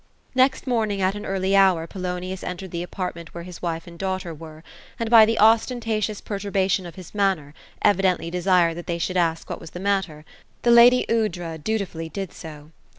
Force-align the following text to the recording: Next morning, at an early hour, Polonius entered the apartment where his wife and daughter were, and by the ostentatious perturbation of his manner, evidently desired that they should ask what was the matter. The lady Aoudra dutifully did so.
Next 0.33 0.65
morning, 0.65 0.99
at 0.99 1.13
an 1.13 1.27
early 1.27 1.55
hour, 1.55 1.85
Polonius 1.85 2.43
entered 2.43 2.71
the 2.71 2.81
apartment 2.81 3.35
where 3.35 3.43
his 3.43 3.61
wife 3.61 3.85
and 3.85 3.99
daughter 3.99 4.33
were, 4.33 4.63
and 4.99 5.11
by 5.11 5.27
the 5.27 5.37
ostentatious 5.37 6.21
perturbation 6.21 6.87
of 6.87 6.95
his 6.95 7.13
manner, 7.13 7.53
evidently 7.83 8.31
desired 8.31 8.77
that 8.77 8.87
they 8.87 8.97
should 8.97 9.15
ask 9.15 9.47
what 9.47 9.59
was 9.59 9.69
the 9.69 9.79
matter. 9.79 10.25
The 10.63 10.71
lady 10.71 11.05
Aoudra 11.07 11.59
dutifully 11.59 12.09
did 12.09 12.33
so. 12.33 12.71